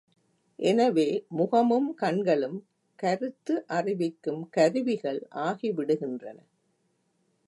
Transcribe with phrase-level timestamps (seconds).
[0.59, 1.05] எனவே
[1.29, 2.57] முகமும் கண்களும்
[2.99, 6.37] கருத்து அறிவிக்கும் கருவிகள் ஆகிவிடுகின்றன.